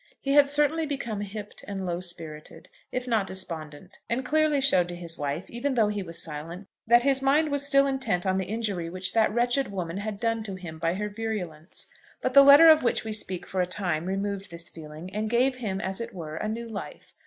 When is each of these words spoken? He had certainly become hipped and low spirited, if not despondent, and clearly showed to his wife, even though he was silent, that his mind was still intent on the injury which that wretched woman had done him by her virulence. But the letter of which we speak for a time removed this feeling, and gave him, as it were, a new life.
He 0.19 0.31
had 0.33 0.47
certainly 0.47 0.87
become 0.87 1.21
hipped 1.21 1.63
and 1.67 1.85
low 1.85 1.99
spirited, 1.99 2.69
if 2.91 3.07
not 3.07 3.27
despondent, 3.27 3.99
and 4.09 4.25
clearly 4.25 4.59
showed 4.59 4.87
to 4.89 4.95
his 4.95 5.15
wife, 5.15 5.47
even 5.47 5.75
though 5.75 5.89
he 5.89 6.01
was 6.01 6.19
silent, 6.23 6.67
that 6.87 7.03
his 7.03 7.21
mind 7.21 7.49
was 7.51 7.67
still 7.67 7.85
intent 7.85 8.25
on 8.25 8.39
the 8.39 8.47
injury 8.47 8.89
which 8.89 9.13
that 9.13 9.31
wretched 9.31 9.71
woman 9.71 9.97
had 9.97 10.19
done 10.19 10.43
him 10.43 10.79
by 10.79 10.95
her 10.95 11.07
virulence. 11.07 11.85
But 12.19 12.33
the 12.33 12.41
letter 12.41 12.67
of 12.67 12.81
which 12.81 13.03
we 13.03 13.11
speak 13.11 13.45
for 13.45 13.61
a 13.61 13.67
time 13.67 14.07
removed 14.07 14.49
this 14.49 14.69
feeling, 14.69 15.13
and 15.13 15.29
gave 15.29 15.57
him, 15.57 15.79
as 15.79 16.01
it 16.01 16.15
were, 16.15 16.35
a 16.37 16.47
new 16.49 16.67
life. 16.67 17.13